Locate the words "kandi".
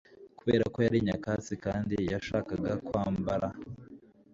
1.65-1.95